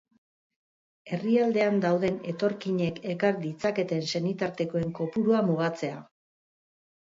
Herrialdean 1.17 1.77
dauden 1.83 2.17
etorkinek 2.31 2.97
ekar 3.11 3.37
ditzaketen 3.43 4.03
senitartekoen 4.15 4.97
kopurua 5.03 5.43
mugatzea. 5.51 6.01